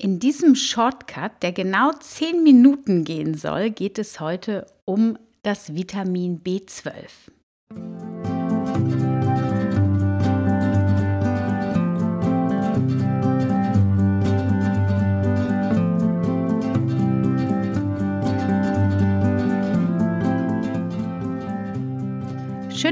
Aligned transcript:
In 0.00 0.20
diesem 0.20 0.54
Shortcut, 0.54 1.42
der 1.42 1.50
genau 1.50 1.90
10 1.90 2.44
Minuten 2.44 3.02
gehen 3.02 3.34
soll, 3.34 3.70
geht 3.70 3.98
es 3.98 4.20
heute 4.20 4.66
um 4.84 5.18
das 5.42 5.74
Vitamin 5.74 6.40
B12. 6.40 6.92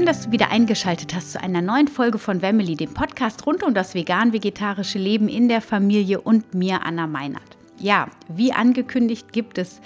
Dass 0.07 0.23
du 0.23 0.31
wieder 0.31 0.51
eingeschaltet 0.51 1.13
hast 1.13 1.33
zu 1.33 1.43
einer 1.43 1.61
neuen 1.61 1.89
Folge 1.89 2.17
von 2.17 2.39
Family, 2.39 2.77
dem 2.77 2.93
Podcast 2.93 3.45
rund 3.45 3.61
um 3.61 3.73
das 3.73 3.93
vegan-vegetarische 3.93 4.97
Leben 4.97 5.27
in 5.27 5.49
der 5.49 5.59
Familie 5.59 6.21
und 6.21 6.53
mir, 6.53 6.85
Anna 6.85 7.07
Meinert. 7.07 7.57
Ja, 7.77 8.07
wie 8.29 8.53
angekündigt 8.53 9.33
gibt 9.33 9.57
es 9.57 9.81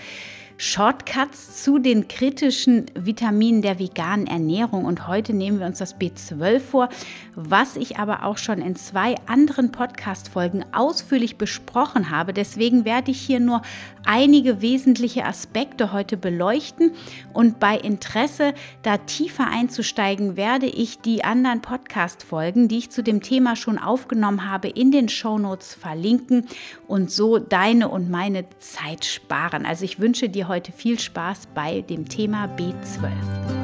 Shortcuts 0.58 1.64
zu 1.64 1.80
den 1.80 2.08
kritischen 2.08 2.86
Vitaminen 2.94 3.64
der 3.64 3.80
veganen 3.80 4.28
Ernährung. 4.28 4.86
Und 4.86 5.08
heute 5.08 5.34
nehmen 5.34 5.60
wir 5.60 5.66
uns 5.66 5.80
das 5.80 6.00
B12 6.00 6.60
vor, 6.60 6.90
was 7.36 7.76
ich 7.76 7.98
aber 7.98 8.24
auch 8.24 8.38
schon 8.38 8.62
in 8.62 8.76
zwei 8.76 9.16
anderen 9.26 9.72
Podcast-Folgen 9.72 10.66
ausführlich 10.74 11.38
besprochen 11.38 12.10
habe. 12.10 12.34
Deswegen 12.34 12.86
werde 12.86 13.12
ich 13.12 13.22
hier 13.22 13.40
nur 13.40 13.62
einige 14.06 14.62
wesentliche 14.62 15.26
Aspekte 15.26 15.94
heute 15.94 16.18
beleuchten. 16.18 16.92
Und 17.34 17.60
bei 17.60 17.78
Interesse, 17.78 18.54
da 18.84 18.98
tiefer 18.98 19.48
einzusteigen, 19.48 20.36
werde 20.36 20.66
ich 20.66 21.00
die 21.00 21.24
anderen 21.24 21.62
Podcast-Folgen, 21.62 22.68
die 22.68 22.80
ich 22.80 22.92
zu 22.92 23.04
dem 23.04 23.22
Thema 23.22 23.56
schon 23.56 23.78
aufgenommen 23.78 24.50
habe, 24.50 24.68
in 24.68 24.92
den 24.92 25.10
Shownotes 25.10 25.76
verlinken 25.76 26.48
und 26.88 27.12
so 27.12 27.38
deine 27.38 27.90
und 27.90 28.10
meine 28.10 28.46
Zeit 28.60 29.06
sparen. 29.06 29.66
Also 29.66 29.86
ich 29.86 30.00
wünsche 30.00 30.30
dir 30.30 30.48
heute 30.48 30.72
viel 30.72 31.00
Spaß 31.00 31.48
bei 31.54 31.82
dem 31.82 32.10
Thema 32.10 32.46
B12. 32.58 33.61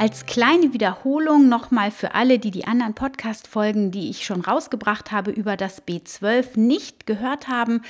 Als 0.00 0.24
kleine 0.24 0.72
Wiederholung 0.72 1.50
nochmal 1.50 1.90
für 1.90 2.14
alle, 2.14 2.38
die 2.38 2.50
die 2.50 2.64
anderen 2.64 2.94
Podcast-Folgen, 2.94 3.90
die 3.90 4.08
ich 4.08 4.24
schon 4.24 4.40
rausgebracht 4.40 5.12
habe, 5.12 5.30
über 5.30 5.58
das 5.58 5.86
B12 5.86 6.58
nicht 6.58 7.06
gehört 7.06 7.48
haben. 7.48 7.82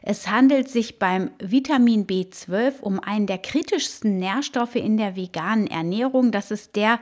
Es 0.00 0.28
handelt 0.28 0.68
sich 0.68 1.00
beim 1.00 1.32
Vitamin 1.40 2.06
B12 2.06 2.78
um 2.82 3.00
einen 3.00 3.26
der 3.26 3.38
kritischsten 3.38 4.16
Nährstoffe 4.18 4.76
in 4.76 4.96
der 4.96 5.16
veganen 5.16 5.66
Ernährung. 5.66 6.30
Das 6.30 6.52
ist 6.52 6.76
der 6.76 7.00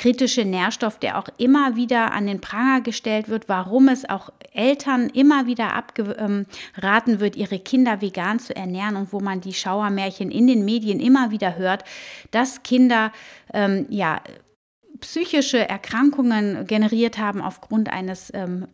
kritische 0.00 0.46
Nährstoff, 0.46 0.98
der 0.98 1.18
auch 1.18 1.28
immer 1.36 1.76
wieder 1.76 2.12
an 2.12 2.26
den 2.26 2.40
Pranger 2.40 2.80
gestellt 2.80 3.28
wird, 3.28 3.50
warum 3.50 3.86
es 3.88 4.08
auch 4.08 4.30
Eltern 4.54 5.10
immer 5.10 5.46
wieder 5.46 5.74
abgeraten 5.74 7.20
wird, 7.20 7.36
ihre 7.36 7.58
Kinder 7.58 8.00
vegan 8.00 8.38
zu 8.38 8.56
ernähren 8.56 8.96
und 8.96 9.12
wo 9.12 9.20
man 9.20 9.42
die 9.42 9.52
Schauermärchen 9.52 10.30
in 10.30 10.46
den 10.46 10.64
Medien 10.64 11.00
immer 11.00 11.30
wieder 11.32 11.58
hört, 11.58 11.84
dass 12.30 12.62
Kinder 12.62 13.12
ähm, 13.52 13.84
ja 13.90 14.22
psychische 15.00 15.68
Erkrankungen 15.68 16.66
generiert 16.66 17.18
haben 17.18 17.42
aufgrund 17.42 17.92
eines 17.92 18.32
ähm, 18.32 18.68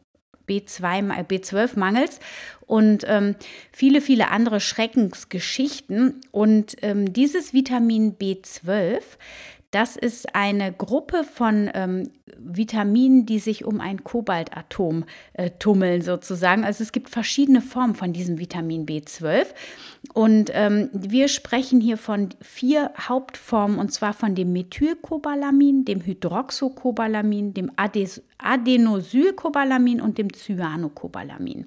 B2, 0.48 1.26
B12-Mangels 1.26 2.20
und 2.66 3.04
ähm, 3.08 3.34
viele, 3.72 4.00
viele 4.00 4.30
andere 4.30 4.60
Schreckensgeschichten. 4.60 6.20
Und 6.30 6.76
ähm, 6.82 7.12
dieses 7.12 7.52
Vitamin 7.52 8.16
B12 8.16 9.02
das 9.70 9.96
ist 9.96 10.34
eine 10.34 10.72
Gruppe 10.72 11.24
von 11.24 11.70
ähm, 11.74 12.10
Vitaminen, 12.38 13.26
die 13.26 13.38
sich 13.38 13.64
um 13.64 13.80
ein 13.80 14.04
Kobaltatom 14.04 15.04
äh, 15.34 15.50
tummeln 15.58 16.02
sozusagen. 16.02 16.64
Also 16.64 16.82
es 16.82 16.92
gibt 16.92 17.10
verschiedene 17.10 17.60
Formen 17.60 17.94
von 17.94 18.12
diesem 18.12 18.38
Vitamin 18.38 18.86
B12. 18.86 19.46
Und 20.14 20.50
ähm, 20.54 20.88
wir 20.92 21.28
sprechen 21.28 21.80
hier 21.80 21.98
von 21.98 22.28
vier 22.40 22.92
Hauptformen, 22.98 23.78
und 23.78 23.92
zwar 23.92 24.12
von 24.12 24.34
dem 24.34 24.52
Methylcobalamin, 24.52 25.84
dem 25.84 26.04
Hydroxocobalamin, 26.04 27.54
dem 27.54 27.72
Ades 27.76 28.22
Adenosylcobalamin 28.38 30.00
und 30.00 30.18
dem 30.18 30.32
Cyanocobalamin. 30.32 31.66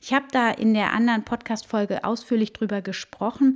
Ich 0.00 0.12
habe 0.12 0.26
da 0.32 0.50
in 0.50 0.74
der 0.74 0.92
anderen 0.92 1.24
Podcast-Folge 1.24 2.04
ausführlich 2.04 2.52
drüber 2.52 2.82
gesprochen. 2.82 3.54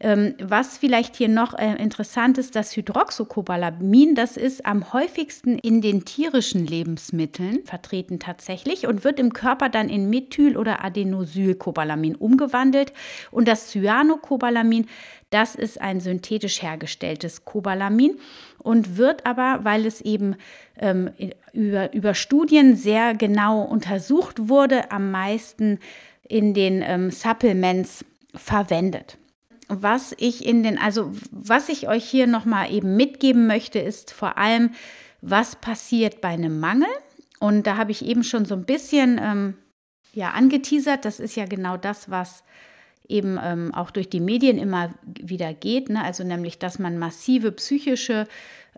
Ähm, 0.00 0.34
was 0.40 0.78
vielleicht 0.78 1.16
hier 1.16 1.28
noch 1.28 1.54
äh, 1.58 1.74
interessant 1.82 2.38
ist, 2.38 2.54
das 2.54 2.76
Hydroxocobalamin, 2.76 4.14
das 4.14 4.36
ist 4.36 4.66
am 4.66 4.92
häufigsten 4.92 5.58
in 5.58 5.80
den 5.80 6.04
tierischen 6.04 6.66
Lebensmitteln 6.66 7.64
vertreten 7.64 8.18
tatsächlich 8.18 8.86
und 8.86 9.04
wird 9.04 9.18
im 9.18 9.32
Körper 9.32 9.68
dann 9.68 9.88
in 9.88 10.10
Methyl- 10.10 10.56
oder 10.56 10.84
Adenosylcobalamin 10.84 12.14
umgewandelt. 12.14 12.92
Und 13.30 13.48
das 13.48 13.68
Cyanocobalamin, 13.70 14.86
das 15.30 15.54
ist 15.54 15.80
ein 15.80 16.00
synthetisch 16.00 16.60
hergestelltes 16.60 17.46
Cobalamin 17.46 18.18
und 18.62 18.96
wird 18.96 19.26
aber, 19.26 19.60
weil 19.62 19.86
es 19.86 20.00
eben 20.00 20.36
ähm, 20.78 21.10
über, 21.52 21.92
über 21.92 22.14
Studien 22.14 22.76
sehr 22.76 23.14
genau 23.14 23.62
untersucht 23.62 24.48
wurde, 24.48 24.90
am 24.90 25.10
meisten 25.10 25.78
in 26.28 26.54
den 26.54 26.82
ähm, 26.82 27.10
Supplements 27.10 28.04
verwendet. 28.34 29.18
Was 29.68 30.14
ich 30.18 30.46
in 30.46 30.62
den, 30.62 30.78
also 30.78 31.12
was 31.30 31.68
ich 31.68 31.88
euch 31.88 32.04
hier 32.04 32.26
nochmal 32.26 32.72
eben 32.72 32.96
mitgeben 32.96 33.46
möchte, 33.46 33.78
ist 33.78 34.12
vor 34.12 34.38
allem, 34.38 34.70
was 35.20 35.56
passiert 35.56 36.20
bei 36.20 36.28
einem 36.28 36.60
Mangel. 36.60 36.88
Und 37.38 37.66
da 37.66 37.76
habe 37.76 37.90
ich 37.90 38.04
eben 38.04 38.22
schon 38.22 38.44
so 38.44 38.54
ein 38.54 38.64
bisschen 38.64 39.20
ähm, 39.22 39.54
ja, 40.12 40.30
angeteasert. 40.30 41.04
Das 41.04 41.20
ist 41.20 41.36
ja 41.36 41.46
genau 41.46 41.76
das, 41.76 42.10
was 42.10 42.44
eben 43.08 43.38
ähm, 43.42 43.74
auch 43.74 43.90
durch 43.90 44.08
die 44.08 44.20
Medien 44.20 44.58
immer 44.58 44.90
wieder 45.04 45.52
geht, 45.54 45.90
ne? 45.90 46.02
also 46.02 46.24
nämlich, 46.24 46.58
dass 46.58 46.78
man 46.78 46.98
massive 46.98 47.52
psychische 47.52 48.26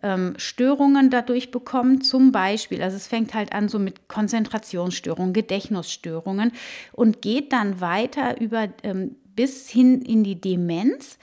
ähm, 0.03 0.35
Störungen 0.37 1.11
dadurch 1.11 1.51
bekommt, 1.51 2.05
zum 2.05 2.33
Beispiel, 2.33 2.83
also 2.83 2.97
es 2.97 3.07
fängt 3.07 3.35
halt 3.35 3.53
an 3.53 3.69
so 3.69 3.79
mit 3.79 4.09
Konzentrationsstörungen, 4.09 5.33
Gedächtnisstörungen 5.33 6.53
und 6.93 7.23
geht 7.23 7.53
dann 7.53 7.81
weiter 7.81 8.41
über 8.41 8.69
ähm, 8.83 9.17
bis 9.35 9.69
hin 9.69 10.03
in 10.03 10.25
die 10.25 10.41
Demenz 10.41 11.19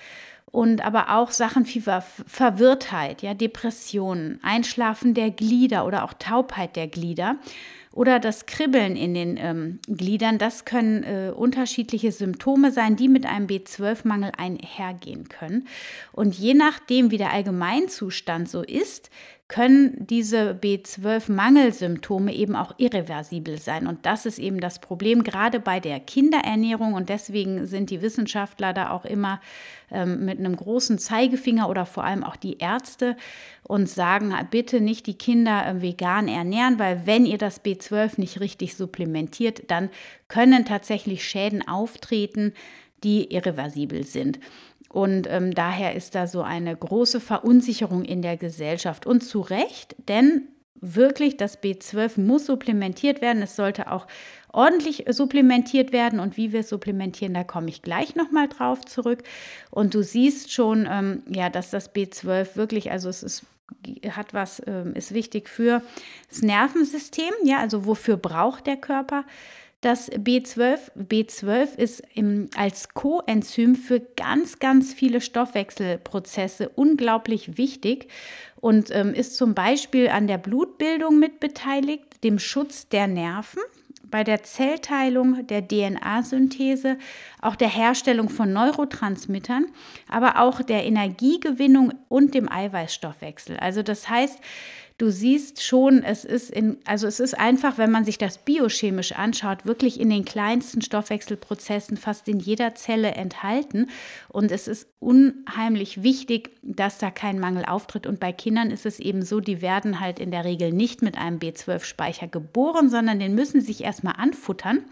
und 0.51 0.83
aber 0.85 1.15
auch 1.15 1.31
Sachen 1.31 1.65
wie 1.67 1.79
Ver 1.79 2.01
Verwirrtheit, 2.01 3.21
ja, 3.21 3.33
Depressionen, 3.33 4.39
Einschlafen 4.43 5.13
der 5.13 5.31
Glieder 5.31 5.85
oder 5.85 6.03
auch 6.03 6.13
Taubheit 6.13 6.75
der 6.75 6.87
Glieder 6.87 7.37
oder 7.93 8.19
das 8.19 8.45
Kribbeln 8.45 8.95
in 8.95 9.13
den 9.13 9.37
ähm, 9.37 9.79
Gliedern, 9.87 10.37
das 10.37 10.65
können 10.65 11.03
äh, 11.03 11.31
unterschiedliche 11.35 12.11
Symptome 12.11 12.71
sein, 12.71 12.95
die 12.95 13.09
mit 13.09 13.25
einem 13.25 13.47
B12-Mangel 13.47 14.31
einhergehen 14.37 15.27
können. 15.27 15.67
Und 16.11 16.35
je 16.35 16.53
nachdem, 16.53 17.11
wie 17.11 17.17
der 17.17 17.31
Allgemeinzustand 17.31 18.49
so 18.49 18.61
ist, 18.61 19.09
können 19.51 20.07
diese 20.07 20.53
B12-Mangelsymptome 20.53 22.33
eben 22.33 22.55
auch 22.55 22.73
irreversibel 22.77 23.59
sein. 23.59 23.85
Und 23.85 24.05
das 24.05 24.25
ist 24.25 24.39
eben 24.39 24.61
das 24.61 24.79
Problem, 24.79 25.25
gerade 25.25 25.59
bei 25.59 25.81
der 25.81 25.99
Kinderernährung. 25.99 26.93
Und 26.93 27.09
deswegen 27.09 27.67
sind 27.67 27.89
die 27.89 28.01
Wissenschaftler 28.01 28.71
da 28.71 28.91
auch 28.91 29.03
immer 29.03 29.41
ähm, 29.91 30.23
mit 30.23 30.39
einem 30.39 30.55
großen 30.55 30.97
Zeigefinger 30.99 31.67
oder 31.67 31.85
vor 31.85 32.05
allem 32.05 32.23
auch 32.23 32.37
die 32.37 32.59
Ärzte 32.59 33.17
und 33.63 33.89
sagen, 33.89 34.33
bitte 34.49 34.79
nicht 34.79 35.05
die 35.05 35.17
Kinder 35.17 35.67
äh, 35.67 35.81
vegan 35.81 36.29
ernähren, 36.29 36.79
weil 36.79 37.05
wenn 37.05 37.25
ihr 37.25 37.37
das 37.37 37.61
B12 37.61 38.21
nicht 38.21 38.39
richtig 38.39 38.75
supplementiert, 38.77 39.69
dann 39.69 39.89
können 40.29 40.63
tatsächlich 40.63 41.27
Schäden 41.27 41.67
auftreten, 41.67 42.53
die 43.03 43.33
irreversibel 43.33 44.05
sind. 44.05 44.39
Und 44.91 45.27
ähm, 45.29 45.53
daher 45.53 45.95
ist 45.95 46.15
da 46.15 46.27
so 46.27 46.41
eine 46.41 46.75
große 46.75 47.21
Verunsicherung 47.21 48.03
in 48.03 48.21
der 48.21 48.35
Gesellschaft. 48.35 49.05
Und 49.05 49.21
zu 49.21 49.39
Recht, 49.39 49.95
denn 50.09 50.49
wirklich 50.81 51.37
das 51.37 51.61
B12 51.61 52.19
muss 52.19 52.47
supplementiert 52.47 53.21
werden. 53.21 53.41
Es 53.41 53.55
sollte 53.55 53.91
auch 53.91 54.07
ordentlich 54.51 55.05
supplementiert 55.09 55.93
werden. 55.93 56.19
Und 56.19 56.35
wie 56.35 56.51
wir 56.51 56.63
supplementieren, 56.63 57.33
da 57.33 57.43
komme 57.43 57.69
ich 57.69 57.83
gleich 57.83 58.15
nochmal 58.15 58.49
drauf 58.49 58.83
zurück. 58.83 59.23
Und 59.69 59.93
du 59.93 60.03
siehst 60.03 60.51
schon, 60.51 60.87
ähm, 60.91 61.23
ja, 61.29 61.49
dass 61.49 61.69
das 61.69 61.95
B12 61.95 62.55
wirklich, 62.55 62.91
also 62.91 63.09
es 63.09 63.23
ist 63.23 63.45
hat 64.09 64.33
was, 64.33 64.61
ähm, 64.67 64.93
ist 64.95 65.13
wichtig 65.13 65.47
für 65.47 65.81
das 66.29 66.41
Nervensystem, 66.41 67.31
ja, 67.45 67.59
also 67.59 67.85
wofür 67.85 68.17
braucht 68.17 68.67
der 68.67 68.75
Körper 68.75 69.23
das 69.81 70.11
B12. 70.11 70.91
B12 70.95 71.75
ist 71.77 72.03
im, 72.13 72.49
als 72.55 72.89
Coenzym 72.89 73.75
für 73.75 73.99
ganz, 73.99 74.59
ganz 74.59 74.93
viele 74.93 75.21
Stoffwechselprozesse 75.21 76.69
unglaublich 76.69 77.57
wichtig 77.57 78.07
und 78.59 78.89
ähm, 78.91 79.13
ist 79.13 79.35
zum 79.35 79.55
Beispiel 79.55 80.09
an 80.09 80.27
der 80.27 80.37
Blutbildung 80.37 81.19
mit 81.19 81.39
beteiligt, 81.39 82.23
dem 82.23 82.37
Schutz 82.37 82.87
der 82.89 83.07
Nerven 83.07 83.61
bei 84.11 84.23
der 84.23 84.43
Zellteilung, 84.43 85.47
der 85.47 85.67
DNA-Synthese, 85.67 86.97
auch 87.41 87.55
der 87.55 87.69
Herstellung 87.69 88.29
von 88.29 88.53
Neurotransmittern, 88.53 89.67
aber 90.09 90.39
auch 90.39 90.61
der 90.61 90.85
Energiegewinnung 90.85 91.93
und 92.09 92.35
dem 92.35 92.51
Eiweißstoffwechsel. 92.51 93.57
Also 93.57 93.81
das 93.81 94.09
heißt, 94.09 94.37
du 95.01 95.11
siehst 95.11 95.63
schon, 95.63 96.03
es 96.03 96.25
ist 96.25 96.51
in, 96.51 96.77
also 96.85 97.07
es 97.07 97.19
ist 97.19 97.33
einfach, 97.33 97.79
wenn 97.79 97.89
man 97.89 98.05
sich 98.05 98.19
das 98.19 98.37
biochemisch 98.37 99.13
anschaut, 99.13 99.65
wirklich 99.65 99.99
in 99.99 100.11
den 100.11 100.25
kleinsten 100.25 100.83
Stoffwechselprozessen 100.83 101.97
fast 101.97 102.27
in 102.27 102.39
jeder 102.39 102.75
Zelle 102.75 103.13
enthalten. 103.13 103.89
Und 104.29 104.51
es 104.51 104.67
ist 104.67 104.87
unheimlich 104.99 106.03
wichtig, 106.03 106.51
dass 106.61 106.99
da 106.99 107.09
kein 107.09 107.39
Mangel 107.39 107.65
auftritt. 107.65 108.05
Und 108.05 108.19
bei 108.19 108.31
Kindern 108.31 108.69
ist 108.69 108.85
es 108.85 108.99
eben 108.99 109.23
so, 109.23 109.39
die 109.39 109.63
werden 109.63 109.99
halt 109.99 110.19
in 110.19 110.29
der 110.29 110.45
Regel 110.45 110.71
nicht 110.71 111.01
mit 111.01 111.17
einem 111.17 111.39
B12-Speicher 111.39 112.27
geboren, 112.27 112.91
sondern 112.91 113.19
den 113.19 113.33
müssen 113.33 113.59
sich 113.59 113.83
erstmal 113.83 114.15
anfuttern. 114.17 114.85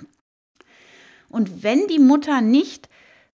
Und 1.30 1.62
wenn 1.62 1.86
die 1.86 2.00
Mutter 2.00 2.42
nicht 2.42 2.90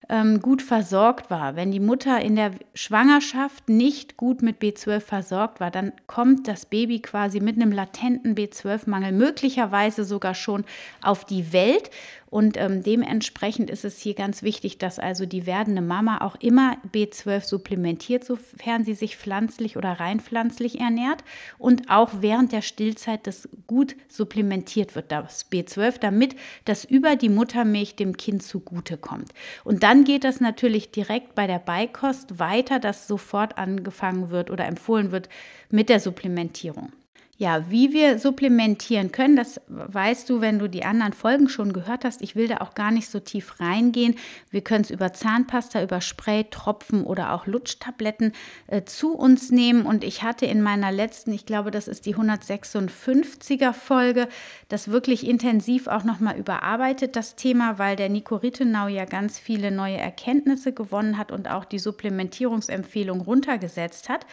ähm, 0.08 0.40
gut 0.40 0.62
versorgt 0.62 1.30
war, 1.30 1.56
wenn 1.56 1.72
die 1.72 1.80
Mutter 1.80 2.20
in 2.20 2.36
der 2.36 2.52
Schwangerschaft 2.74 3.68
nicht 3.68 4.16
gut 4.16 4.40
mit 4.40 4.60
B12 4.60 5.00
versorgt 5.00 5.60
war, 5.60 5.70
dann 5.70 5.92
kommt 6.06 6.46
das 6.46 6.66
Baby 6.66 7.00
quasi 7.00 7.40
mit 7.40 7.56
einem 7.56 7.72
latenten 7.72 8.34
B12-Mangel 8.34 9.12
möglicherweise 9.12 10.04
sogar 10.04 10.34
schon 10.34 10.64
auf 11.02 11.24
die 11.24 11.52
Welt 11.52 11.90
und 12.28 12.56
ähm, 12.56 12.82
dementsprechend 12.82 13.70
ist 13.70 13.84
es 13.84 14.00
hier 14.00 14.14
ganz 14.14 14.42
wichtig, 14.42 14.78
dass 14.78 14.98
also 14.98 15.26
die 15.26 15.46
werdende 15.46 15.80
Mama 15.80 16.20
auch 16.20 16.36
immer 16.40 16.76
B12 16.92 17.40
supplementiert, 17.40 18.24
sofern 18.24 18.84
sie 18.84 18.94
sich 18.94 19.16
pflanzlich 19.16 19.76
oder 19.76 19.92
rein 19.92 20.20
pflanzlich 20.20 20.80
ernährt 20.80 21.22
und 21.56 21.88
auch 21.88 22.10
während 22.20 22.52
der 22.52 22.62
Stillzeit 22.62 23.26
das 23.26 23.48
gut 23.66 23.96
supplementiert 24.08 24.96
wird, 24.96 25.12
das 25.12 25.50
B12, 25.50 26.00
damit 26.00 26.36
das 26.64 26.84
über 26.84 27.16
die 27.16 27.28
Muttermilch 27.28 27.94
dem 27.94 28.16
Kind 28.16 28.42
zugutekommt. 28.42 29.32
Und 29.64 29.82
dann 29.86 30.02
geht 30.02 30.24
das 30.24 30.40
natürlich 30.40 30.90
direkt 30.90 31.36
bei 31.36 31.46
der 31.46 31.60
Beikost 31.60 32.40
weiter, 32.40 32.80
dass 32.80 33.06
sofort 33.06 33.56
angefangen 33.56 34.30
wird 34.30 34.50
oder 34.50 34.66
empfohlen 34.66 35.12
wird 35.12 35.28
mit 35.70 35.88
der 35.88 36.00
Supplementierung. 36.00 36.90
Ja, 37.38 37.70
wie 37.70 37.92
wir 37.92 38.18
supplementieren 38.18 39.12
können, 39.12 39.36
das 39.36 39.60
weißt 39.68 40.30
du, 40.30 40.40
wenn 40.40 40.58
du 40.58 40.70
die 40.70 40.84
anderen 40.84 41.12
Folgen 41.12 41.50
schon 41.50 41.74
gehört 41.74 42.06
hast. 42.06 42.22
Ich 42.22 42.34
will 42.34 42.48
da 42.48 42.58
auch 42.58 42.72
gar 42.72 42.90
nicht 42.90 43.10
so 43.10 43.20
tief 43.20 43.60
reingehen. 43.60 44.14
Wir 44.50 44.62
können 44.62 44.84
es 44.84 44.90
über 44.90 45.12
Zahnpasta, 45.12 45.82
über 45.82 46.00
Spray, 46.00 46.44
Tropfen 46.44 47.04
oder 47.04 47.34
auch 47.34 47.46
Lutschtabletten 47.46 48.32
äh, 48.68 48.84
zu 48.84 49.14
uns 49.14 49.50
nehmen. 49.50 49.84
Und 49.84 50.02
ich 50.02 50.22
hatte 50.22 50.46
in 50.46 50.62
meiner 50.62 50.90
letzten, 50.90 51.30
ich 51.30 51.44
glaube, 51.44 51.70
das 51.70 51.88
ist 51.88 52.06
die 52.06 52.16
156er 52.16 53.74
Folge, 53.74 54.28
das 54.70 54.90
wirklich 54.90 55.26
intensiv 55.26 55.88
auch 55.88 56.04
nochmal 56.04 56.38
überarbeitet, 56.38 57.16
das 57.16 57.36
Thema, 57.36 57.78
weil 57.78 57.96
der 57.96 58.08
Nico 58.08 58.36
Rittenau 58.36 58.88
ja 58.88 59.04
ganz 59.04 59.38
viele 59.38 59.70
neue 59.70 59.98
Erkenntnisse 59.98 60.72
gewonnen 60.72 61.18
hat 61.18 61.32
und 61.32 61.50
auch 61.50 61.66
die 61.66 61.80
Supplementierungsempfehlung 61.80 63.20
runtergesetzt 63.20 64.08
hat. 64.08 64.24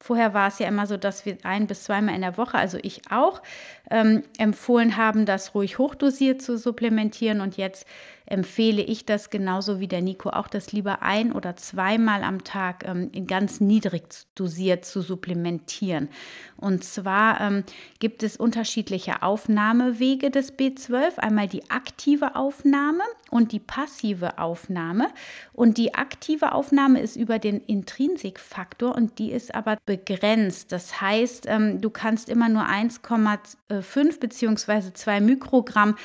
Vorher 0.00 0.32
war 0.32 0.48
es 0.48 0.58
ja 0.58 0.68
immer 0.68 0.86
so, 0.86 0.96
dass 0.96 1.26
wir 1.26 1.38
ein 1.42 1.66
bis 1.66 1.84
zweimal 1.84 2.14
in 2.14 2.20
der 2.20 2.36
Woche, 2.36 2.47
also 2.54 2.78
ich 2.82 3.02
auch, 3.10 3.42
ähm, 3.90 4.22
empfohlen 4.38 4.96
haben, 4.96 5.26
das 5.26 5.54
ruhig 5.54 5.78
hochdosiert 5.78 6.42
zu 6.42 6.56
supplementieren. 6.58 7.40
Und 7.40 7.56
jetzt 7.56 7.86
empfehle 8.30 8.82
ich 8.82 9.06
das 9.06 9.30
genauso 9.30 9.80
wie 9.80 9.88
der 9.88 10.02
Nico 10.02 10.30
auch, 10.30 10.48
das 10.48 10.72
lieber 10.72 11.02
ein- 11.02 11.32
oder 11.32 11.56
zweimal 11.56 12.22
am 12.22 12.44
Tag 12.44 12.84
ähm, 12.86 13.10
ganz 13.26 13.60
niedrig 13.60 14.04
dosiert 14.34 14.84
zu 14.84 15.00
supplementieren. 15.00 16.08
Und 16.56 16.84
zwar 16.84 17.40
ähm, 17.40 17.64
gibt 18.00 18.22
es 18.22 18.36
unterschiedliche 18.36 19.22
Aufnahmewege 19.22 20.30
des 20.30 20.58
B12. 20.58 21.18
Einmal 21.18 21.48
die 21.48 21.70
aktive 21.70 22.36
Aufnahme 22.36 23.02
und 23.30 23.52
die 23.52 23.60
passive 23.60 24.38
Aufnahme. 24.38 25.08
Und 25.52 25.78
die 25.78 25.94
aktive 25.94 26.52
Aufnahme 26.52 27.00
ist 27.00 27.16
über 27.16 27.38
den 27.38 27.60
Intrinsikfaktor 27.60 28.94
und 28.94 29.18
die 29.18 29.30
ist 29.32 29.54
aber 29.54 29.78
begrenzt. 29.86 30.72
Das 30.72 31.00
heißt, 31.00 31.46
ähm, 31.48 31.80
du 31.80 31.90
kannst 31.90 32.28
immer 32.28 32.48
nur 32.48 32.64
1,5 32.64 34.20
bzw. 34.20 34.92
2 34.92 35.20
Mikrogramm 35.20 35.96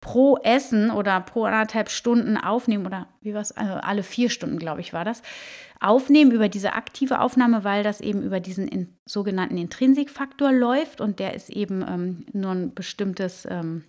pro 0.00 0.38
Essen 0.38 0.90
oder 0.90 1.20
pro 1.20 1.44
anderthalb 1.44 1.90
Stunden 1.90 2.36
aufnehmen 2.36 2.86
oder 2.86 3.08
wie 3.20 3.34
was, 3.34 3.52
also 3.52 3.74
alle 3.74 4.02
vier 4.02 4.30
Stunden, 4.30 4.58
glaube 4.58 4.80
ich, 4.80 4.92
war 4.92 5.04
das, 5.04 5.22
aufnehmen 5.80 6.30
über 6.30 6.48
diese 6.48 6.74
aktive 6.74 7.20
Aufnahme, 7.20 7.64
weil 7.64 7.82
das 7.82 8.00
eben 8.00 8.22
über 8.22 8.40
diesen 8.40 8.68
in, 8.68 8.96
sogenannten 9.06 9.58
Intrinsikfaktor 9.58 10.52
läuft 10.52 11.00
und 11.00 11.18
der 11.18 11.34
ist 11.34 11.50
eben 11.50 11.82
ähm, 11.86 12.26
nur 12.32 12.52
ein 12.52 12.74
bestimmtes 12.74 13.46
ähm, 13.50 13.84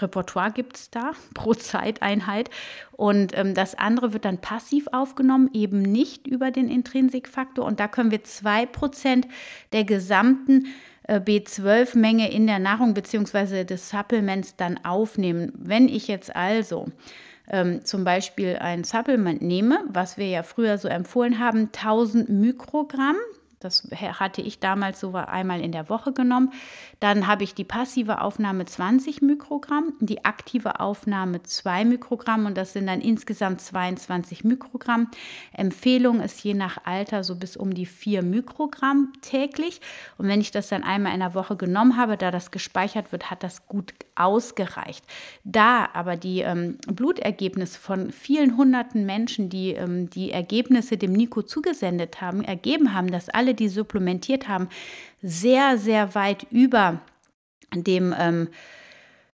Repertoire 0.00 0.50
gibt 0.50 0.76
es 0.76 0.90
da 0.90 1.12
pro 1.34 1.54
Zeiteinheit. 1.54 2.50
Und 2.92 3.36
ähm, 3.36 3.54
das 3.54 3.74
andere 3.74 4.12
wird 4.12 4.24
dann 4.24 4.38
passiv 4.38 4.88
aufgenommen, 4.92 5.50
eben 5.52 5.82
nicht 5.82 6.26
über 6.26 6.50
den 6.50 6.68
Intrinsikfaktor. 6.68 7.64
Und 7.64 7.80
da 7.80 7.88
können 7.88 8.10
wir 8.10 8.22
2% 8.22 9.26
der 9.72 9.84
gesamten 9.84 10.66
B12-Menge 11.08 12.30
in 12.30 12.46
der 12.46 12.58
Nahrung 12.58 12.94
bzw. 12.94 13.64
des 13.64 13.90
Supplements 13.90 14.56
dann 14.56 14.84
aufnehmen. 14.84 15.52
Wenn 15.56 15.88
ich 15.88 16.08
jetzt 16.08 16.34
also 16.34 16.86
ähm, 17.48 17.84
zum 17.84 18.04
Beispiel 18.04 18.56
ein 18.56 18.84
Supplement 18.84 19.42
nehme, 19.42 19.80
was 19.88 20.16
wir 20.16 20.28
ja 20.28 20.42
früher 20.42 20.78
so 20.78 20.88
empfohlen 20.88 21.38
haben, 21.38 21.70
1000 21.72 22.28
Mikrogramm, 22.28 23.16
das 23.64 23.88
hatte 24.18 24.42
ich 24.42 24.60
damals 24.60 25.00
so 25.00 25.14
einmal 25.14 25.60
in 25.60 25.72
der 25.72 25.88
Woche 25.88 26.12
genommen. 26.12 26.52
Dann 27.00 27.26
habe 27.26 27.44
ich 27.44 27.54
die 27.54 27.64
passive 27.64 28.20
Aufnahme 28.20 28.66
20 28.66 29.22
Mikrogramm, 29.22 29.94
die 30.00 30.24
aktive 30.24 30.80
Aufnahme 30.80 31.42
2 31.42 31.84
Mikrogramm 31.84 32.46
und 32.46 32.56
das 32.56 32.72
sind 32.72 32.86
dann 32.86 33.00
insgesamt 33.00 33.60
22 33.60 34.44
Mikrogramm. 34.44 35.10
Empfehlung 35.52 36.20
ist 36.20 36.42
je 36.44 36.54
nach 36.54 36.78
Alter 36.84 37.24
so 37.24 37.36
bis 37.36 37.56
um 37.56 37.74
die 37.74 37.86
4 37.86 38.22
Mikrogramm 38.22 39.12
täglich. 39.22 39.80
Und 40.18 40.28
wenn 40.28 40.40
ich 40.40 40.50
das 40.50 40.68
dann 40.68 40.84
einmal 40.84 41.14
in 41.14 41.20
der 41.20 41.34
Woche 41.34 41.56
genommen 41.56 41.96
habe, 41.96 42.16
da 42.16 42.30
das 42.30 42.50
gespeichert 42.50 43.12
wird, 43.12 43.30
hat 43.30 43.42
das 43.42 43.66
gut 43.66 43.94
ausgereicht. 44.14 45.04
Da 45.44 45.88
aber 45.92 46.16
die 46.16 46.40
ähm, 46.40 46.78
Blutergebnisse 46.86 47.78
von 47.78 48.10
vielen 48.10 48.56
hunderten 48.56 49.06
Menschen, 49.06 49.48
die 49.48 49.72
ähm, 49.72 50.10
die 50.10 50.30
Ergebnisse 50.30 50.96
dem 50.96 51.12
Nico 51.12 51.42
zugesendet 51.42 52.20
haben, 52.20 52.42
ergeben 52.42 52.94
haben, 52.94 53.10
dass 53.10 53.28
alle 53.28 53.53
die 53.60 53.68
supplementiert 53.68 54.48
haben, 54.48 54.68
sehr, 55.22 55.78
sehr 55.78 56.14
weit 56.14 56.46
über 56.50 57.00
dem 57.74 58.14
ähm, 58.18 58.48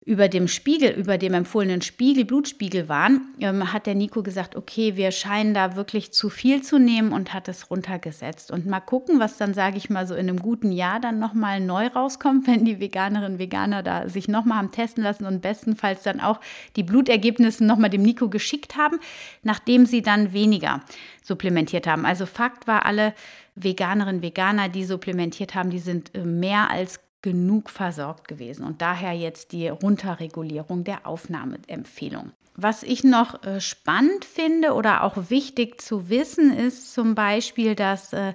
über 0.06 0.28
dem 0.28 0.46
Spiegel, 0.46 0.90
über 0.90 1.18
dem 1.18 1.34
empfohlenen 1.34 1.82
Spiegel, 1.82 2.24
Blutspiegel 2.24 2.88
waren, 2.88 3.22
ähm, 3.40 3.72
hat 3.72 3.86
der 3.86 3.96
Nico 3.96 4.22
gesagt, 4.22 4.54
okay, 4.54 4.94
wir 4.94 5.10
scheinen 5.10 5.52
da 5.52 5.74
wirklich 5.74 6.12
zu 6.12 6.30
viel 6.30 6.62
zu 6.62 6.78
nehmen 6.78 7.10
und 7.10 7.34
hat 7.34 7.48
es 7.48 7.72
runtergesetzt. 7.72 8.52
Und 8.52 8.66
mal 8.66 8.78
gucken, 8.78 9.18
was 9.18 9.36
dann, 9.36 9.52
sage 9.52 9.78
ich 9.78 9.90
mal, 9.90 10.06
so 10.06 10.14
in 10.14 10.28
einem 10.28 10.38
guten 10.38 10.70
Jahr 10.70 11.00
dann 11.00 11.18
nochmal 11.18 11.58
neu 11.58 11.88
rauskommt, 11.88 12.46
wenn 12.46 12.64
die 12.64 12.78
Veganerinnen 12.78 13.40
Veganer 13.40 13.82
da 13.82 14.08
sich 14.08 14.28
nochmal 14.28 14.58
haben 14.58 14.70
testen 14.70 15.02
lassen 15.02 15.26
und 15.26 15.42
bestenfalls 15.42 16.04
dann 16.04 16.20
auch 16.20 16.40
die 16.76 16.84
Blutergebnisse 16.84 17.64
nochmal 17.64 17.90
dem 17.90 18.02
Nico 18.02 18.28
geschickt 18.28 18.76
haben, 18.76 19.00
nachdem 19.42 19.86
sie 19.86 20.02
dann 20.02 20.32
weniger 20.32 20.82
supplementiert 21.24 21.88
haben. 21.88 22.06
Also 22.06 22.26
Fakt 22.26 22.68
war, 22.68 22.86
alle 22.86 23.12
Veganerinnen, 23.56 24.22
Veganer, 24.22 24.68
die 24.68 24.84
supplementiert 24.84 25.54
haben, 25.54 25.70
die 25.70 25.78
sind 25.78 26.14
äh, 26.14 26.24
mehr 26.24 26.70
als 26.70 27.00
genug 27.22 27.70
versorgt 27.70 28.28
gewesen 28.28 28.64
und 28.64 28.82
daher 28.82 29.12
jetzt 29.12 29.50
die 29.50 29.66
Runterregulierung 29.68 30.84
der 30.84 31.06
Aufnahmeempfehlung. 31.06 32.30
Was 32.54 32.82
ich 32.82 33.02
noch 33.02 33.42
äh, 33.42 33.60
spannend 33.60 34.24
finde 34.24 34.74
oder 34.74 35.02
auch 35.02 35.28
wichtig 35.28 35.80
zu 35.80 36.08
wissen 36.08 36.56
ist 36.56 36.94
zum 36.94 37.14
Beispiel, 37.14 37.74
dass 37.74 38.12
äh, 38.12 38.34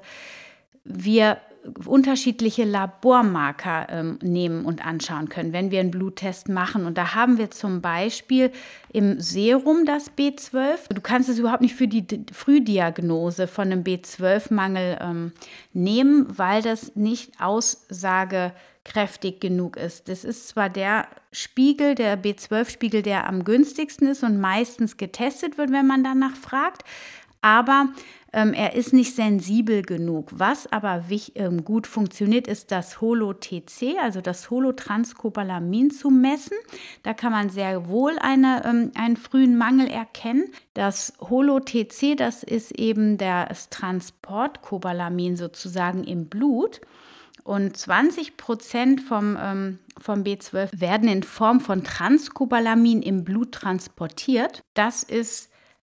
wir 0.84 1.38
unterschiedliche 1.86 2.64
Labormarker 2.64 3.88
ähm, 3.90 4.20
nehmen 4.24 4.66
und 4.66 4.86
anschauen 4.86 5.30
können, 5.30 5.54
wenn 5.54 5.70
wir 5.70 5.80
einen 5.80 5.92
Bluttest 5.92 6.50
machen. 6.50 6.86
Und 6.86 6.98
da 6.98 7.14
haben 7.14 7.38
wir 7.38 7.52
zum 7.52 7.82
Beispiel 7.82 8.52
im 8.92 9.20
Serum 9.20 9.86
das 9.86 10.12
B12. 10.12 10.94
Du 10.94 11.02
kannst 11.02 11.30
es 11.30 11.38
überhaupt 11.38 11.62
nicht 11.62 11.76
für 11.76 11.88
die 11.88 12.06
Frühdiagnose 12.32 13.48
von 13.48 13.72
einem 13.72 13.84
B12-Mangel 13.84 14.98
ähm, 15.02 15.32
nehmen, 15.74 16.28
weil 16.38 16.64
das 16.64 16.96
nicht 16.96 17.40
aussagekräftig 17.40 19.40
genug 19.40 19.78
ist. 19.78 20.10
Das 20.10 20.24
ist 20.24 20.48
zwar 20.48 20.70
der 20.70 21.08
Spiegel, 21.32 21.94
der 21.94 22.22
B12-Spiegel, 22.22 23.04
der 23.04 23.28
am 23.28 23.44
günstigsten 23.44 24.08
ist 24.08 24.24
und 24.24 24.40
meistens 24.40 24.98
getestet 24.98 25.60
wird, 25.60 25.72
wenn 25.72 25.86
man 25.86 26.04
danach 26.04 26.36
fragt, 26.36 26.84
aber 27.42 27.90
ähm, 28.34 28.54
er 28.54 28.76
ist 28.76 28.94
nicht 28.94 29.16
sensibel 29.16 29.82
genug. 29.82 30.30
Was 30.34 30.72
aber 30.72 31.10
wich, 31.10 31.34
ähm, 31.36 31.66
gut 31.66 31.86
funktioniert, 31.86 32.48
ist 32.48 32.72
das 32.72 33.02
Holo-TC, 33.02 33.98
also 34.02 34.22
das 34.22 34.50
Holotranscobalamin 34.50 35.92
zu 35.92 36.10
messen. 36.10 36.58
Da 37.04 37.14
kann 37.14 37.34
man 37.34 37.50
sehr 37.50 37.88
wohl 37.88 38.18
eine, 38.20 38.64
ähm, 38.66 38.92
einen 38.96 39.18
frühen 39.18 39.58
Mangel 39.58 39.88
erkennen. 39.88 40.46
Das 40.74 41.14
Holo-TC, 41.20 42.16
das 42.16 42.44
ist 42.44 42.72
eben 42.72 43.18
das 43.18 43.70
Transportcobalamin 43.70 45.36
sozusagen 45.36 46.04
im 46.06 46.28
Blut. 46.28 46.80
Und 47.44 47.76
20 47.76 48.38
Prozent 48.38 49.02
vom, 49.02 49.38
ähm, 49.42 49.80
vom 50.00 50.24
B12 50.24 50.70
werden 50.80 51.10
in 51.10 51.24
Form 51.24 51.60
von 51.60 51.84
Transcobalamin 51.84 53.02
im 53.02 53.24
Blut 53.24 53.52
transportiert. 53.52 54.62
Das 54.74 55.04
ist 55.04 55.51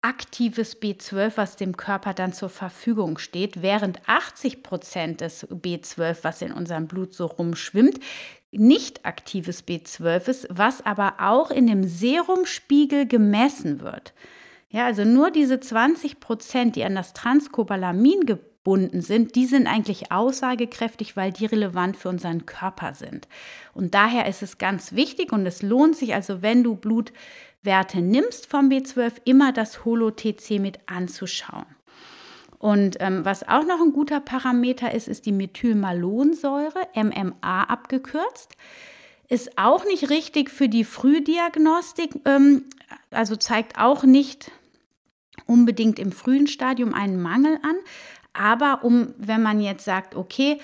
aktives 0.06 0.80
B12, 0.80 1.32
was 1.36 1.56
dem 1.56 1.76
Körper 1.76 2.14
dann 2.14 2.32
zur 2.32 2.50
Verfügung 2.50 3.18
steht, 3.18 3.64
während 3.64 4.08
80 4.08 4.62
Prozent 4.62 5.20
des 5.20 5.48
B12, 5.50 6.18
was 6.22 6.44
in 6.44 6.52
unserem 6.52 6.86
Blut 6.88 7.16
so 7.16 7.26
rumschwimmt, 7.26 8.00
nicht 8.52 9.04
aktives 9.04 9.68
B12 9.68 10.28
ist, 10.28 10.48
was 10.52 10.86
aber 10.86 11.16
auch 11.18 11.50
in 11.50 11.66
dem 11.66 11.84
Serumspiegel 11.84 13.08
gemessen 13.08 13.82
wird. 13.82 14.14
Ja, 14.70 14.86
also 14.86 15.06
nur 15.06 15.32
diese 15.32 15.60
20 15.60 16.20
Prozent, 16.20 16.76
die 16.76 16.84
an 16.84 16.94
das 16.94 17.14
Transcobalamin 17.14 18.28
gebunden 18.28 19.02
sind, 19.02 19.36
die 19.36 19.48
sind 19.48 19.66
eigentlich 19.66 20.12
aussagekräftig, 20.12 21.18
weil 21.18 21.34
die 21.34 21.48
relevant 21.48 21.98
für 21.98 22.10
unseren 22.10 22.46
Körper 22.46 22.94
sind. 22.94 23.28
Und 23.74 23.96
daher 23.96 24.28
ist 24.28 24.44
es 24.44 24.60
ganz 24.60 24.94
wichtig 24.94 25.32
und 25.32 25.48
es 25.48 25.64
lohnt 25.64 25.96
sich 25.96 26.14
also, 26.14 26.44
wenn 26.44 26.64
du 26.64 26.76
Blutwerte 27.66 28.00
nimmst 28.00 28.46
vom 28.46 28.70
B12, 28.70 29.14
immer 29.26 29.52
das 29.52 29.86
Holo-TC 29.86 30.60
mit 30.60 30.78
anzuschauen. 30.86 31.66
Und 32.60 32.98
ähm, 33.00 33.26
was 33.26 33.48
auch 33.48 33.66
noch 33.66 33.82
ein 33.82 33.92
guter 33.92 34.20
Parameter 34.20 34.94
ist, 34.94 35.08
ist 35.08 35.26
die 35.26 35.32
Methylmalonsäure, 35.32 36.88
MMA 36.96 37.64
abgekürzt. 37.64 38.56
Ist 39.30 39.58
auch 39.58 39.84
nicht 39.86 40.12
richtig 40.12 40.52
für 40.52 40.70
die 40.70 40.84
Frühdiagnostik, 40.84 42.12
ähm, 42.26 42.66
also 43.10 43.36
zeigt 43.36 43.80
auch 43.80 44.04
nicht 44.04 44.52
unbedingt 45.48 45.98
im 45.98 46.12
frühen 46.12 46.46
Stadium 46.46 46.94
einen 46.94 47.20
Mangel 47.20 47.58
an. 47.64 47.78
Aber 48.34 48.84
um, 48.84 49.16
wenn 49.18 49.42
man 49.42 49.60
jetzt 49.60 49.86
sagt, 49.86 50.16
okay, 50.16 50.60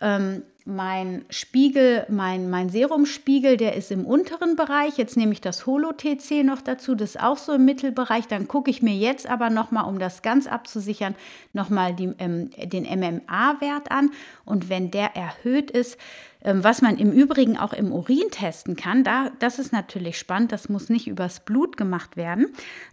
ähm, 0.00 0.42
mein 0.66 1.24
Spiegel, 1.30 2.04
mein, 2.08 2.50
mein 2.50 2.68
Serumspiegel, 2.70 3.56
der 3.56 3.76
ist 3.76 3.92
im 3.92 4.04
unteren 4.04 4.56
Bereich. 4.56 4.98
Jetzt 4.98 5.16
nehme 5.16 5.32
ich 5.32 5.40
das 5.40 5.64
Holo-TC 5.64 6.44
noch 6.44 6.60
dazu, 6.60 6.96
das 6.96 7.10
ist 7.10 7.22
auch 7.22 7.38
so 7.38 7.52
im 7.52 7.64
Mittelbereich. 7.64 8.26
Dann 8.26 8.48
gucke 8.48 8.70
ich 8.70 8.82
mir 8.82 8.94
jetzt 8.94 9.28
aber 9.28 9.48
nochmal, 9.48 9.84
um 9.84 10.00
das 10.00 10.22
ganz 10.22 10.48
abzusichern, 10.48 11.14
nochmal 11.52 11.94
ähm, 12.18 12.50
den 12.56 12.82
MMA-Wert 12.82 13.92
an. 13.92 14.10
Und 14.44 14.68
wenn 14.68 14.90
der 14.90 15.14
erhöht 15.14 15.70
ist, 15.70 15.98
ähm, 16.42 16.64
was 16.64 16.82
man 16.82 16.96
im 16.98 17.12
Übrigen 17.12 17.56
auch 17.56 17.72
im 17.72 17.92
Urin 17.92 18.30
testen 18.32 18.74
kann, 18.74 19.04
da, 19.04 19.30
das 19.38 19.60
ist 19.60 19.72
natürlich 19.72 20.18
spannend, 20.18 20.50
das 20.50 20.68
muss 20.68 20.88
nicht 20.88 21.06
übers 21.06 21.40
Blut 21.40 21.76
gemacht 21.76 22.16
werden, 22.16 22.46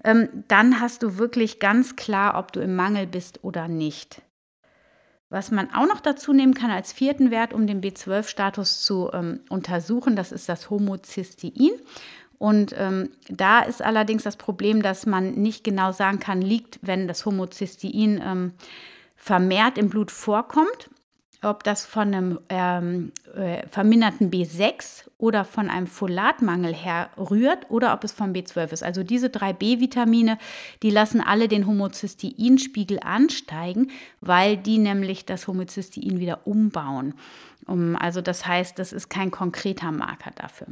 ähm, 0.04 0.30
dann 0.48 0.80
hast 0.80 1.02
du 1.02 1.18
wirklich 1.18 1.60
ganz 1.60 1.96
klar, 1.96 2.38
ob 2.38 2.52
du 2.52 2.60
im 2.60 2.76
Mangel 2.76 3.08
bist 3.08 3.44
oder 3.44 3.68
nicht. 3.68 4.22
Was 5.34 5.50
man 5.50 5.74
auch 5.74 5.88
noch 5.88 6.00
dazu 6.00 6.32
nehmen 6.32 6.54
kann 6.54 6.70
als 6.70 6.94
vierten 6.94 7.32
Wert, 7.32 7.54
um 7.54 7.66
den 7.66 7.82
B12-Status 7.82 8.84
zu 8.84 9.10
ähm, 9.14 9.40
untersuchen, 9.50 10.16
das 10.16 10.32
ist 10.32 10.48
das 10.48 10.70
Homozystein. 10.70 11.72
Und 12.38 12.76
ähm, 12.78 13.10
da 13.30 13.62
ist 13.62 13.82
allerdings 13.82 14.22
das 14.22 14.36
Problem, 14.38 14.84
dass 14.84 15.08
man 15.08 15.32
nicht 15.32 15.64
genau 15.64 15.92
sagen 15.92 16.20
kann, 16.20 16.40
liegt, 16.40 16.78
wenn 16.84 17.08
das 17.08 17.26
Homozystein 17.26 18.22
ähm, 18.24 18.52
vermehrt 19.16 19.80
im 19.80 19.90
Blut 19.90 20.12
vorkommt, 20.12 20.92
ob 21.44 21.64
das 21.64 21.86
von 21.86 22.14
einem 22.14 22.40
ähm, 22.50 23.12
äh, 23.36 23.68
verminderten 23.68 24.32
B6 24.32 25.10
oder 25.18 25.46
von 25.46 25.70
einem 25.70 25.88
Folatmangel 25.88 26.74
herrührt 26.74 27.70
oder 27.70 27.94
ob 27.94 28.04
es 28.04 28.12
vom 28.12 28.34
B12 28.34 28.72
ist. 28.74 28.84
Also 28.84 29.04
diese 29.04 29.30
drei 29.30 29.54
B-Vitamine, 29.54 30.38
die 30.82 30.90
lassen 30.90 31.22
alle 31.22 31.48
den 31.48 31.68
Homozysteinspiegel 31.68 33.00
ansteigen, 33.00 33.92
weil 34.22 34.58
die 34.58 34.78
nämlich 34.78 35.26
das 35.26 35.48
Homozystein 35.48 36.20
wieder 36.20 36.48
umbauen. 36.48 37.14
Um, 37.66 37.96
also 37.96 38.22
das 38.22 38.46
heißt, 38.46 38.78
das 38.78 38.92
ist 38.92 39.10
kein 39.10 39.32
konkreter 39.32 39.92
Marker 39.92 40.32
dafür. 40.36 40.68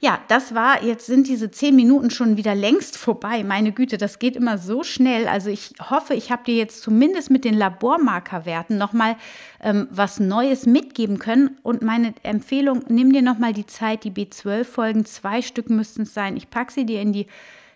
Ja, 0.00 0.20
das 0.28 0.54
war, 0.54 0.84
jetzt 0.84 1.06
sind 1.06 1.26
diese 1.26 1.50
zehn 1.50 1.74
Minuten 1.74 2.10
schon 2.10 2.36
wieder 2.36 2.54
längst 2.54 2.96
vorbei. 2.96 3.42
Meine 3.42 3.72
Güte, 3.72 3.98
das 3.98 4.20
geht 4.20 4.36
immer 4.36 4.56
so 4.56 4.84
schnell. 4.84 5.26
Also 5.26 5.50
ich 5.50 5.72
hoffe, 5.90 6.14
ich 6.14 6.30
habe 6.30 6.44
dir 6.44 6.54
jetzt 6.54 6.82
zumindest 6.82 7.30
mit 7.30 7.44
den 7.44 7.54
Labormarkerwerten 7.54 8.78
nochmal 8.78 9.16
ähm, 9.60 9.88
was 9.90 10.20
Neues 10.20 10.66
mitgeben 10.66 11.18
können. 11.18 11.58
Und 11.64 11.82
meine 11.82 12.14
Empfehlung, 12.22 12.84
nimm 12.88 13.12
dir 13.12 13.22
nochmal 13.22 13.52
die 13.52 13.66
Zeit, 13.66 14.04
die 14.04 14.12
B12-Folgen, 14.12 15.04
zwei 15.04 15.42
Stück 15.42 15.68
müssten 15.68 16.02
es 16.02 16.14
sein. 16.14 16.36
Ich 16.36 16.48
packe 16.48 16.72
sie 16.72 16.86
dir 16.86 17.02
in 17.02 17.12
die 17.12 17.26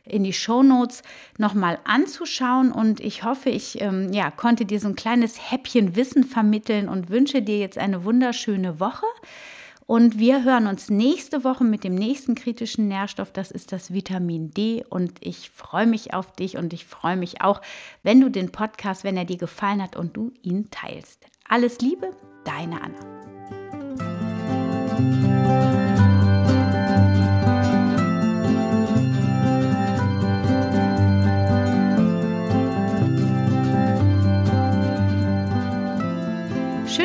in 0.04 0.24
die 0.24 0.32
Shownotes 0.32 1.02
nochmal 1.38 1.78
anzuschauen 1.84 2.72
und 2.72 2.98
ich 2.98 3.22
hoffe, 3.22 3.50
ich 3.50 3.80
ähm, 3.80 4.12
ja, 4.12 4.32
konnte 4.32 4.64
dir 4.64 4.80
so 4.80 4.88
ein 4.88 4.96
kleines 4.96 5.52
Häppchen 5.52 5.94
Wissen 5.94 6.24
vermitteln 6.24 6.88
und 6.88 7.08
wünsche 7.08 7.40
dir 7.40 7.58
jetzt 7.58 7.78
eine 7.78 8.04
wunderschöne 8.04 8.80
Woche. 8.80 9.06
Und 9.92 10.18
wir 10.18 10.42
hören 10.42 10.68
uns 10.68 10.88
nächste 10.88 11.44
Woche 11.44 11.64
mit 11.64 11.84
dem 11.84 11.94
nächsten 11.94 12.34
kritischen 12.34 12.88
Nährstoff. 12.88 13.30
Das 13.30 13.50
ist 13.50 13.72
das 13.72 13.92
Vitamin 13.92 14.50
D. 14.50 14.86
Und 14.88 15.18
ich 15.20 15.50
freue 15.50 15.86
mich 15.86 16.14
auf 16.14 16.32
dich 16.32 16.56
und 16.56 16.72
ich 16.72 16.86
freue 16.86 17.18
mich 17.18 17.42
auch, 17.42 17.60
wenn 18.02 18.18
du 18.18 18.30
den 18.30 18.50
Podcast, 18.50 19.04
wenn 19.04 19.18
er 19.18 19.26
dir 19.26 19.36
gefallen 19.36 19.82
hat 19.82 19.94
und 19.94 20.16
du 20.16 20.32
ihn 20.40 20.70
teilst. 20.70 21.26
Alles 21.46 21.78
Liebe, 21.80 22.08
deine 22.44 22.80
Anna. 22.80 23.41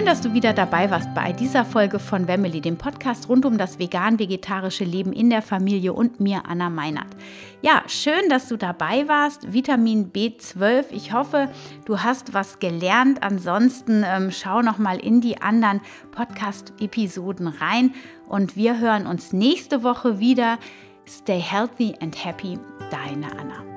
Dass 0.08 0.22
du 0.22 0.32
wieder 0.32 0.54
dabei 0.54 0.90
warst 0.90 1.14
bei 1.14 1.34
dieser 1.34 1.66
Folge 1.66 2.00
von 2.00 2.30
Wemmeli, 2.30 2.62
dem 2.62 2.78
Podcast 2.78 3.28
rund 3.28 3.46
um 3.46 3.58
das 3.58 3.78
vegan-vegetarische 3.78 4.86
Leben 4.86 5.12
in 5.12 5.30
der 5.30 5.42
Familie 5.42 5.92
und 5.92 6.22
mir, 6.22 6.44
Anna 6.48 6.70
Meinert. 6.70 7.08
Ja, 7.62 7.84
schön, 7.88 8.30
dass 8.30 8.48
du 8.48 8.56
dabei 8.56 9.10
warst. 9.10 9.52
Vitamin 9.52 10.14
B12. 10.14 10.86
Ich 10.92 11.12
hoffe, 11.12 11.50
du 11.84 12.00
hast 12.00 12.34
was 12.34 12.60
gelernt. 12.60 13.22
Ansonsten 13.22 14.06
ähm, 14.08 14.32
schau 14.32 14.62
noch 14.62 14.78
mal 14.78 14.98
in 14.98 15.20
die 15.20 15.42
anderen 15.42 15.82
Podcast-Episoden 16.12 17.48
rein 17.50 17.94
und 18.30 18.56
wir 18.56 18.80
hören 18.80 19.08
uns 19.08 19.34
nächste 19.34 19.84
Woche 19.84 20.22
wieder. 20.22 20.58
Stay 21.06 21.42
healthy 21.42 21.96
and 22.00 22.24
happy, 22.24 22.58
deine 22.92 23.30
Anna. 23.38 23.77